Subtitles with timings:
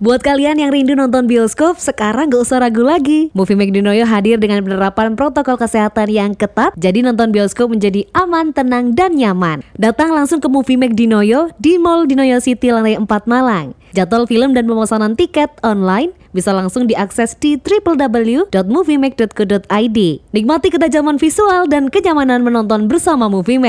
[0.00, 3.28] Buat kalian yang rindu nonton bioskop, sekarang gak usah ragu lagi.
[3.36, 8.56] Movie Make Dinoyo hadir dengan penerapan protokol kesehatan yang ketat, jadi nonton bioskop menjadi aman,
[8.56, 9.60] tenang, dan nyaman.
[9.76, 13.76] Datang langsung ke Movie Make Dinoyo di Mall Dinoyo City lantai 4 Malang.
[13.92, 19.98] Jadwal film dan pemesanan tiket online bisa langsung diakses di www.moviemake.co.id.
[20.32, 23.60] Nikmati ketajaman visual dan kenyamanan menonton bersama Movie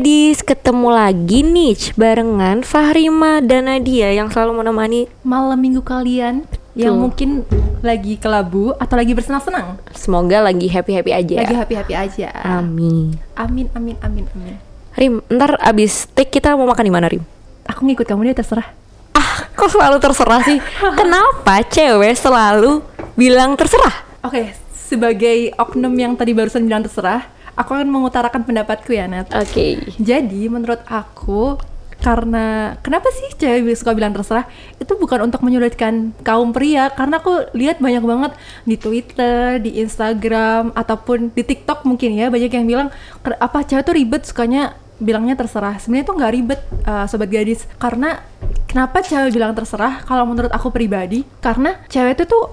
[0.00, 6.96] Gadis, ketemu lagi nih barengan Fahrima dan Nadia yang selalu menemani malam minggu kalian yang
[6.96, 7.44] mungkin
[7.84, 9.76] lagi kelabu atau lagi bersenang-senang.
[9.92, 12.32] Semoga lagi happy-happy aja Lagi happy-happy aja.
[12.48, 14.56] Amin Amin amin amin amin.
[14.96, 17.20] Rim, ntar abis take kita mau makan di mana Rim?
[17.68, 18.72] Aku ngikut kamu deh terserah.
[19.12, 20.64] Ah, kok selalu terserah sih?
[20.96, 22.80] Kenapa cewek selalu
[23.20, 24.00] bilang terserah?
[24.24, 27.20] Oke, sebagai oknum yang tadi barusan bilang terserah,
[27.56, 29.30] aku akan mengutarakan pendapatku ya, Nat.
[29.32, 29.80] Oke.
[29.98, 31.58] Jadi menurut aku
[32.00, 34.48] karena kenapa sih cewek suka bilang terserah?
[34.80, 38.32] Itu bukan untuk menyulitkan kaum pria karena aku lihat banyak banget
[38.64, 42.88] di Twitter, di Instagram ataupun di TikTok mungkin ya banyak yang bilang
[43.20, 45.76] "Ker- apa cewek tuh ribet sukanya bilangnya terserah.
[45.76, 47.68] Sebenarnya tuh nggak ribet uh, sobat gadis.
[47.76, 48.20] Karena
[48.64, 50.00] kenapa cewek bilang terserah?
[50.08, 52.44] Kalau menurut aku pribadi karena cewek itu tuh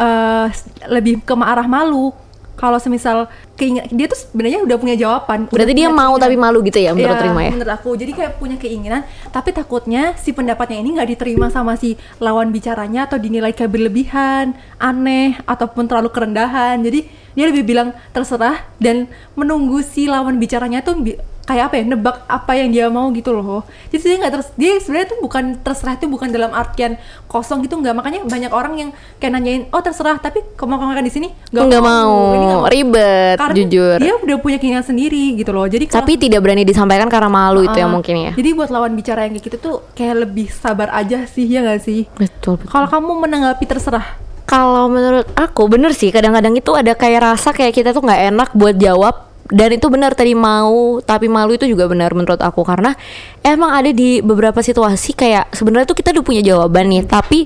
[0.00, 0.48] uh,
[0.88, 2.23] lebih ke arah malu
[2.54, 6.22] kalau semisal keinginan dia tuh sebenarnya udah punya jawaban Berarti dia mau keinginan.
[6.22, 7.50] tapi malu gitu ya menurut Iya, Rima ya?
[7.50, 11.94] menurut aku jadi kayak punya keinginan tapi takutnya si pendapatnya ini nggak diterima sama si
[12.18, 18.62] lawan bicaranya atau dinilai kayak berlebihan aneh ataupun terlalu kerendahan jadi dia lebih bilang terserah
[18.76, 23.12] dan menunggu si lawan bicaranya tuh bi- kayak apa ya nebak apa yang dia mau
[23.12, 26.96] gitu loh jadi dia nggak terus dia sebenarnya tuh bukan terserah itu bukan dalam artian
[27.24, 31.12] kosong gitu nggak makanya banyak orang yang kayak nanyain oh terserah tapi mau makan di
[31.12, 32.66] sini Nggak mau, Ini nggak mau.
[32.66, 33.98] ribet, Karena jujur.
[33.98, 37.60] dia udah punya keinginan sendiri gitu loh jadi kalau- Tapi tidak berani disampaikan karena malu
[37.60, 40.48] itu ya Ah, mungkin ya Jadi buat lawan bicara yang kayak gitu tuh kayak lebih
[40.48, 42.08] sabar aja sih ya gak sih?
[42.14, 42.68] Betul, betul.
[42.68, 44.16] Kalau kamu menanggapi terserah.
[44.44, 48.48] Kalau menurut aku bener sih kadang-kadang itu ada kayak rasa kayak kita tuh nggak enak
[48.52, 52.96] buat jawab dan itu benar tadi mau tapi malu itu juga benar menurut aku karena
[53.44, 57.44] emang ada di beberapa situasi kayak sebenarnya tuh kita udah punya jawaban nih tapi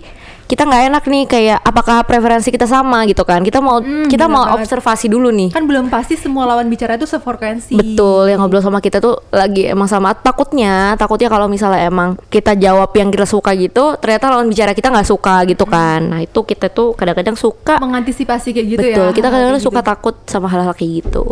[0.49, 4.33] kita nggak enak nih kayak apakah preferensi kita sama gitu kan kita mau kita bener
[4.33, 4.65] mau banget.
[4.65, 7.77] observasi dulu nih Kan belum pasti semua lawan bicara itu sefrekuensi.
[7.77, 12.57] Betul, yang ngobrol sama kita tuh lagi emang sama takutnya, takutnya kalau misalnya emang kita
[12.57, 16.01] jawab yang kita suka gitu, ternyata lawan bicara kita nggak suka gitu kan.
[16.17, 18.97] Nah itu kita tuh kadang-kadang suka, Mengantisipasi kayak gitu ya.
[18.97, 19.89] betul, kita kadang-kadang suka gitu.
[19.93, 21.25] takut sama hal-hal kayak gitu.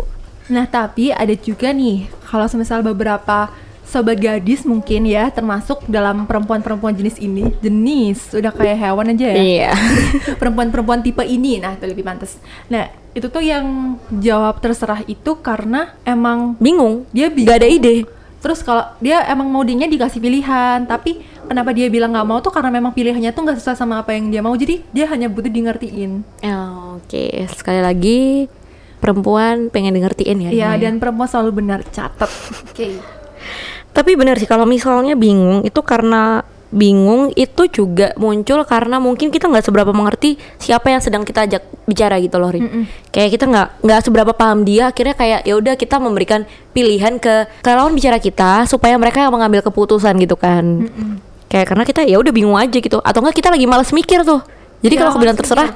[0.47, 3.51] Nah tapi ada juga nih kalau semisal beberapa
[3.83, 9.35] sobat gadis mungkin ya termasuk dalam perempuan-perempuan jenis ini jenis udah kayak hewan aja ya
[9.39, 9.71] Iya.
[10.43, 12.35] perempuan-perempuan tipe ini nah itu lebih pantas
[12.67, 17.47] nah itu tuh yang jawab terserah itu karena emang Bingung, dia bingung.
[17.47, 17.95] nggak ada ide.
[18.37, 21.17] Terus kalau dia emang mau dianya dikasih pilihan, tapi
[21.49, 24.29] kenapa dia bilang nggak mau tuh karena memang pilihannya tuh nggak sesuai sama apa yang
[24.29, 24.53] dia mau.
[24.53, 26.11] Jadi dia hanya butuh di ngertiin.
[26.45, 28.45] Ya, Oke, sekali lagi
[28.97, 30.49] perempuan pengen ngertiin ya.
[30.49, 30.81] Iya, Dina ya.
[30.89, 31.79] dan perempuan selalu benar.
[31.87, 32.29] Catat.
[32.71, 32.97] Oke.
[33.93, 39.47] Tapi benar sih kalau misalnya bingung itu karena bingung itu juga muncul karena mungkin kita
[39.47, 42.85] nggak seberapa mengerti siapa yang sedang kita ajak bicara gitu loh Rin.
[43.09, 46.43] Kayak kita nggak nggak seberapa paham dia akhirnya kayak ya udah kita memberikan
[46.75, 50.91] pilihan ke ke lawan bicara kita supaya mereka yang mengambil keputusan gitu kan.
[51.47, 54.43] Kayak karena kita ya udah bingung aja gitu atau enggak kita lagi malas mikir tuh.
[54.83, 55.71] Jadi Ya, kalau aku bilang terserah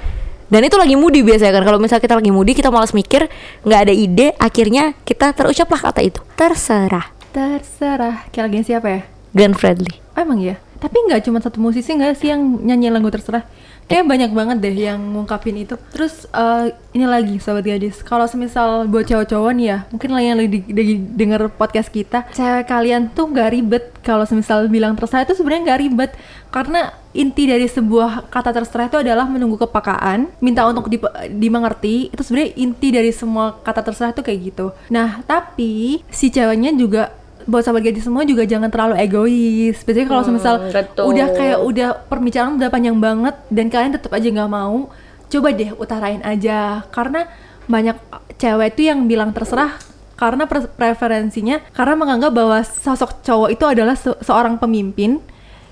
[0.52, 3.32] dan itu lagi moody biasanya kan kalau misalnya kita lagi moody kita malas mikir
[3.64, 8.28] nggak ada ide akhirnya kita terucaplah kata itu terserah Terserah.
[8.28, 9.02] Kayak lagi siapa ya?
[9.32, 10.60] Glenn Fredly Oh, emang ya?
[10.82, 13.46] Tapi nggak cuma satu musisi nggak sih yang nyanyi lagu terserah?
[13.86, 15.76] Kayak banyak banget deh yang ngungkapin itu.
[15.92, 20.64] Terus eh, ini lagi sobat gadis, kalau semisal buat cowok-cowok nih ya, mungkin yang lagi,
[21.12, 25.82] denger podcast kita, cewek kalian tuh nggak ribet kalau semisal bilang terserah itu sebenarnya nggak
[25.86, 26.12] ribet
[26.50, 32.08] karena inti dari sebuah kata terserah itu adalah menunggu kepakaan, minta untuk dip- dimengerti.
[32.10, 34.72] Itu sebenarnya inti dari semua kata terserah tuh kayak gitu.
[34.88, 37.12] Nah, tapi si ceweknya juga
[37.48, 39.78] buat sahabat gadis semua juga jangan terlalu egois.
[39.82, 41.04] Biasanya kalau semisal betul.
[41.12, 44.90] udah kayak udah pembicaraan udah panjang banget dan kalian tetap aja nggak mau,
[45.30, 46.86] coba deh utarain aja.
[46.90, 47.26] Karena
[47.70, 47.98] banyak
[48.42, 49.78] cewek tuh yang bilang terserah
[50.18, 55.18] karena pre- preferensinya karena menganggap bahwa sosok cowok itu adalah se- seorang pemimpin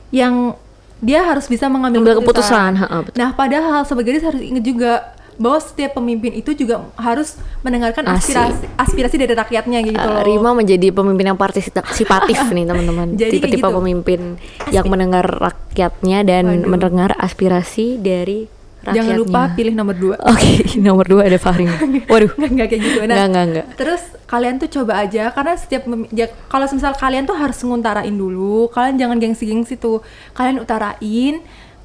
[0.10, 0.58] yang
[1.00, 3.14] dia harus bisa mengambil Ambil keputusan, betul.
[3.16, 8.36] Nah, padahal sobat gadis harus ingat juga bahwa setiap pemimpin itu juga harus mendengarkan Asik.
[8.36, 10.24] aspirasi aspirasi dari rakyatnya gitu Uh, loh.
[10.28, 13.16] Rima menjadi pemimpin yang partisipatif nih teman-teman.
[13.16, 13.72] Tipe-tipe gitu.
[13.72, 14.36] pemimpin
[14.70, 16.68] yang mendengar rakyatnya dan Waduh.
[16.68, 18.52] mendengar aspirasi dari
[18.84, 18.96] rakyatnya.
[19.00, 20.16] Jangan lupa pilih nomor dua.
[20.28, 20.52] Oke,
[20.88, 21.68] nomor dua ada Fahri.
[22.12, 22.32] Waduh.
[22.36, 23.00] nggak nggak kayak gitu.
[23.08, 23.66] Nggak, nggak, nggak.
[23.80, 28.68] Terus kalian tuh coba aja karena setiap ya, kalau misal kalian tuh harus nguntarain dulu.
[28.76, 30.04] Kalian jangan gengsi-gengsi tuh.
[30.36, 31.40] Kalian utarain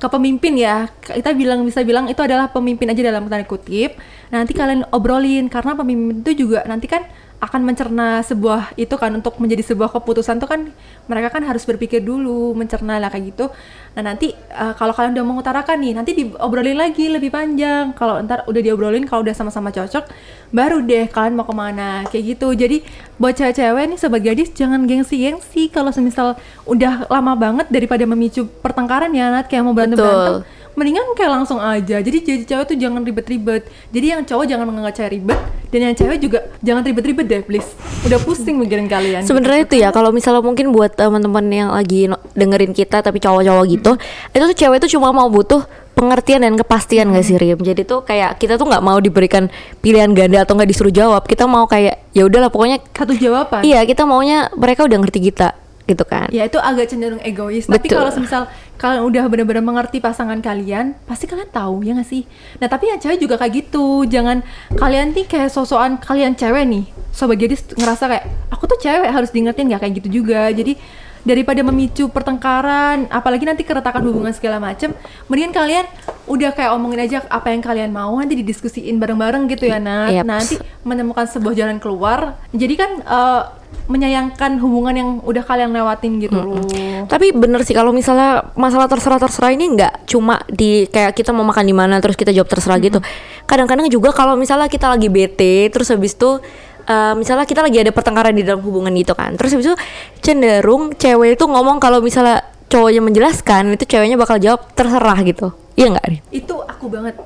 [0.05, 0.93] ke pemimpin ya.
[1.01, 3.97] Kita bilang bisa bilang itu adalah pemimpin aja dalam tanda kutip.
[4.29, 7.09] Nanti kalian obrolin karena pemimpin itu juga nanti kan
[7.43, 10.71] akan mencerna sebuah itu kan untuk menjadi sebuah keputusan tuh kan
[11.11, 13.53] mereka kan harus berpikir dulu mencerna lah kayak gitu.
[13.95, 17.93] Nah nanti eh, kalau kalian udah mengutarakan nih nanti diobrolin lagi lebih panjang.
[17.93, 20.09] Kalau ntar udah diobrolin kalau udah sama-sama cocok
[20.55, 22.49] baru deh kalian mau ke mana kayak gitu.
[22.57, 22.81] Jadi
[23.21, 25.69] buat cewek-cewek nih sebagai gadis jangan gengsi-gengsi.
[25.69, 31.33] Kalau semisal udah lama banget daripada memicu pertengkaran ya Nat kayak mau berantem-berantem mendingan kayak
[31.43, 32.03] langsung aja.
[32.03, 33.71] Jadi jadi cewek tuh jangan ribet-ribet.
[33.95, 35.41] Jadi yang cowok jangan menganggap cewek ribet
[35.71, 37.71] dan yang cewek juga jangan ribet-ribet deh please.
[38.07, 39.23] Udah pusing mikirin kalian.
[39.23, 43.65] Sebenarnya itu ya kalau misalnya mungkin buat teman-teman yang lagi no- dengerin kita tapi cowok-cowok
[43.71, 43.91] gitu,
[44.35, 45.63] itu tuh cewek tuh cuma mau butuh
[45.95, 47.63] pengertian dan kepastian gak sih Rim?
[47.63, 49.47] Jadi tuh kayak kita tuh nggak mau diberikan
[49.79, 51.23] pilihan ganda atau nggak disuruh jawab.
[51.25, 53.63] Kita mau kayak ya udahlah pokoknya satu jawaban.
[53.63, 56.33] Iya kita maunya mereka udah ngerti kita gitu kan.
[56.33, 57.69] ya itu agak cenderung egois.
[57.69, 58.01] Tapi Betul.
[58.01, 58.43] kalau semisal
[58.81, 62.25] kalian udah benar-benar mengerti pasangan kalian pasti kalian tahu ya nggak sih?
[62.61, 64.09] Nah tapi yang cewek juga kayak gitu.
[64.09, 64.41] Jangan
[64.81, 66.85] kalian nih kayak sosokan kalian cewek nih.
[67.13, 69.69] Sobat gadis ngerasa kayak aku tuh cewek harus diingetin.
[69.69, 70.49] Nggak kayak gitu juga.
[70.49, 70.81] Jadi
[71.25, 74.93] daripada memicu pertengkaran apalagi nanti keretakan hubungan segala macem
[75.25, 75.85] mendingan kalian
[76.29, 80.13] udah kayak omongin aja apa yang kalian mau nanti didiskusiin bareng-bareng gitu ya Nat.
[80.13, 80.29] Yeps.
[80.29, 80.55] nanti
[80.85, 82.37] menemukan sebuah jalan keluar.
[82.53, 83.43] Jadi kan eh,
[83.85, 86.61] menyayangkan hubungan yang udah kalian lewatin gitu loh
[87.05, 91.45] Tapi bener sih kalau misalnya masalah terserah terserah ini nggak cuma di kayak kita mau
[91.45, 92.99] makan di mana terus kita jawab terserah gitu.
[93.45, 96.41] Kadang-kadang juga kalau misalnya kita lagi bete terus habis itu
[96.89, 99.37] eh, misalnya kita lagi ada pertengkaran di dalam hubungan gitu kan.
[99.37, 99.77] Terus habis itu
[100.25, 102.41] cenderung cewek itu ngomong kalau misalnya
[102.73, 105.53] cowoknya menjelaskan itu ceweknya bakal jawab terserah gitu.
[105.75, 106.21] Iya nggak Rin?
[106.31, 107.19] itu aku banget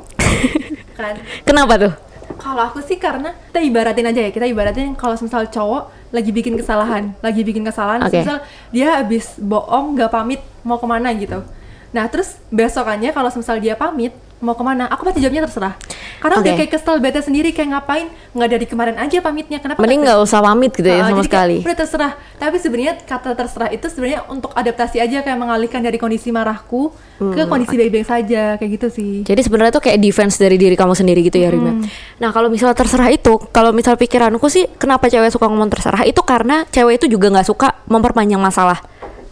[0.99, 1.15] kan
[1.45, 1.93] Kenapa tuh?
[2.39, 6.55] Kalau aku sih karena kita ibaratin aja ya kita ibaratin kalau misal cowok lagi bikin
[6.55, 8.23] kesalahan lagi bikin kesalahan Oke.
[8.23, 8.41] misal
[8.71, 11.43] dia habis bohong nggak pamit mau ke mana gitu
[11.91, 15.75] nah terus besokannya kalau misal dia pamit mau ke mana aku pasti jawabnya terserah
[16.19, 16.59] karena udah Oke.
[16.61, 20.39] kayak kesel bete sendiri kayak ngapain nggak dari kemarin aja pamitnya kenapa Mending nggak usah
[20.41, 21.57] pamit gitu ya Ah, sama jadi kayak, sekali.
[21.61, 26.31] udah terserah tapi sebenarnya kata terserah itu sebenarnya untuk adaptasi aja kayak mengalihkan dari kondisi
[26.31, 27.47] marahku ke Hmm.
[27.47, 31.21] kondisi baik-baik saja kayak gitu sih Jadi sebenarnya tuh kayak defense dari diri kamu sendiri
[31.21, 31.83] gitu ya Rima.
[32.17, 36.23] Nah kalau misalnya terserah itu, kalau misal pikiranku sih kenapa cewek suka ngomong terserah itu
[36.23, 38.79] karena cewek itu juga nggak suka memperpanjang masalah.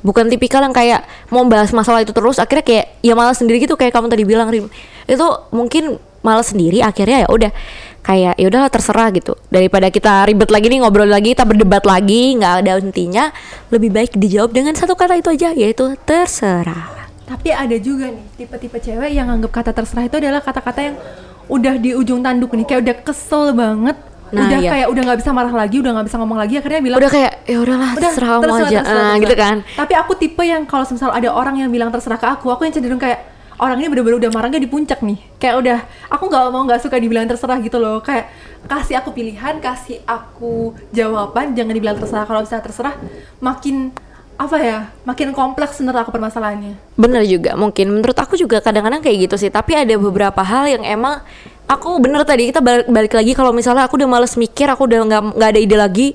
[0.04, 3.74] Bukan tipikal yang kayak mau bahas masalah itu terus akhirnya kayak ya malas sendiri gitu
[3.76, 4.66] kayak kamu tadi bilang Rim.
[5.08, 5.96] Itu mungkin
[6.26, 7.52] malas sendiri akhirnya ya udah
[8.06, 9.34] kayak ya udah terserah gitu.
[9.50, 13.24] Daripada kita ribet lagi nih ngobrol lagi, kita berdebat lagi, nggak ada intinya,
[13.70, 17.10] lebih baik dijawab dengan satu kata itu aja yaitu terserah.
[17.26, 20.96] Tapi ada juga nih tipe-tipe cewek yang anggap kata terserah itu adalah kata-kata yang
[21.50, 23.98] udah di ujung tanduk nih kayak udah kesel banget.
[24.34, 24.70] Nah, udah iya.
[24.74, 27.32] kayak udah nggak bisa marah lagi, udah nggak bisa ngomong lagi akhirnya bilang Udah kayak
[27.46, 28.50] ya udahlah udah terserah kamu aja.
[28.50, 29.14] terserah, Ah, terserah.
[29.22, 29.56] gitu kan.
[29.62, 32.74] Tapi aku tipe yang kalau misal ada orang yang bilang terserah ke aku, aku yang
[32.74, 33.22] cenderung kayak
[33.56, 35.18] orang ini bener-bener udah marahnya di puncak nih.
[35.38, 35.78] Kayak udah
[36.10, 38.02] aku nggak mau nggak suka dibilang terserah gitu loh.
[38.02, 38.28] Kayak
[38.66, 42.26] kasih aku pilihan, kasih aku jawaban, jangan dibilang terserah.
[42.26, 42.98] Kalau bisa terserah
[43.38, 43.94] makin
[44.36, 49.32] apa ya makin kompleks menurut aku permasalahannya Bener juga mungkin menurut aku juga kadang-kadang kayak
[49.32, 51.24] gitu sih tapi ada beberapa hal yang emang
[51.66, 54.98] aku bener tadi kita balik, balik lagi kalau misalnya aku udah males mikir aku udah
[55.06, 56.08] nggak nggak ada ide lagi.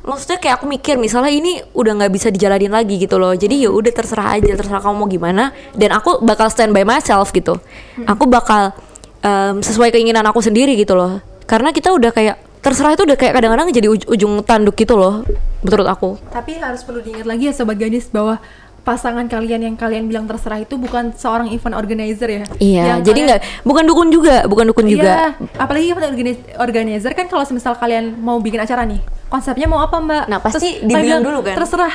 [0.00, 3.36] Maksudnya kayak aku mikir misalnya ini udah nggak bisa dijalanin lagi gitu loh.
[3.36, 5.52] Jadi ya udah terserah aja terserah kamu mau gimana.
[5.76, 7.60] Dan aku bakal stand by myself gitu.
[8.08, 8.72] Aku bakal
[9.20, 11.20] em, sesuai keinginan aku sendiri gitu loh.
[11.44, 15.20] Karena kita udah kayak terserah itu udah kayak kadang-kadang jadi uj- ujung tanduk gitu loh
[15.60, 16.16] menurut aku.
[16.32, 18.40] Tapi harus perlu diingat lagi ya sobat gadis bahwa
[18.80, 23.12] pasangan kalian yang kalian bilang terserah itu bukan seorang event organizer ya iya Yang jadi
[23.12, 27.42] kalian- nggak bukan dukun juga bukan dukun juga Iya, apalagi event organi- organizer kan kalau
[27.42, 30.24] semisal kalian mau bikin acara nih, konsepnya mau apa mbak?
[30.26, 31.54] Nah, pasti Terus dibilang bilang, dulu kan?
[31.56, 31.94] Terserah,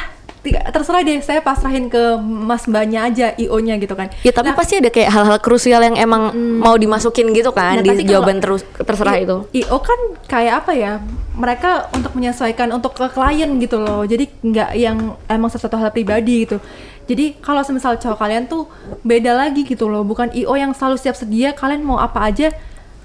[0.70, 4.14] terserah deh, saya pasrahin ke mas mbaknya aja, io-nya gitu kan.
[4.22, 7.84] Ya tapi Nah, pasti ada kayak hal-hal krusial yang emang mau dimasukin gitu kan Nah,
[7.84, 9.38] di jawaban terus terserah I- itu.
[9.56, 10.94] IO kan kayak apa ya?
[11.36, 14.08] Mereka untuk menyesuaikan untuk ke klien gitu loh.
[14.08, 16.64] Jadi nggak yang emang sesuatu hal pribadi gitu.
[17.06, 18.66] Jadi kalau semisal cowok kalian tuh
[19.06, 20.02] beda lagi gitu loh.
[20.02, 21.54] Bukan IO yang selalu siap sedia.
[21.54, 22.50] Kalian mau apa aja,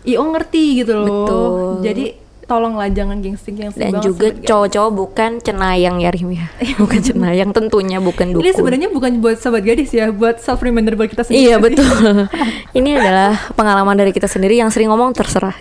[0.08, 1.26] IO ngerti gitu loh.
[1.26, 1.50] Betul.
[1.84, 2.06] Jadi
[2.50, 6.50] tolonglah jangan gengsi-gengsi Dan banget juga cowok-cowok bukan cenayang ya Rim ya.
[6.82, 8.42] bukan cenayang tentunya bukan dukun.
[8.42, 11.46] Ini sebenarnya bukan buat sobat gadis ya, buat self reminder buat kita sendiri.
[11.46, 12.26] Iya betul.
[12.78, 15.54] Ini adalah pengalaman dari kita sendiri yang sering ngomong terserah.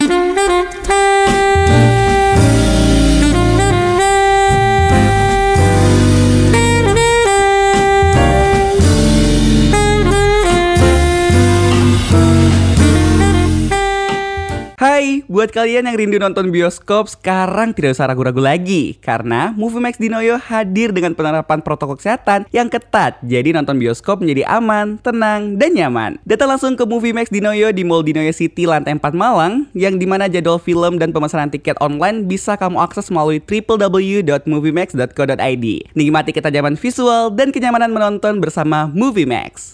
[15.50, 20.38] Buat kalian yang rindu nonton bioskop, sekarang tidak usah ragu-ragu lagi Karena Movie Max Dinoyo
[20.38, 23.18] hadir dengan penerapan protokol kesehatan yang ketat.
[23.26, 26.22] Jadi nonton bioskop menjadi aman, tenang, dan nyaman.
[26.22, 30.06] Datang langsung ke Movie Max Dinoyo di Mall Dinoyo City lantai 4 Malang Yang di
[30.06, 35.66] mana jadwal film dan pemesanan tiket online bisa kamu akses melalui www.moviemax.co.id
[35.98, 39.74] Nikmati ketajaman visual dan kenyamanan menonton bersama Movie Max